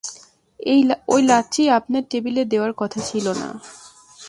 ওই 1.07 1.21
লাচ্চি 1.21 1.63
আপনার 1.69 2.03
টেবিলে 2.09 2.43
দেওয়ার 2.45 2.73
কথা 2.73 2.99
ছিল 3.09 3.25
না? 3.33 3.49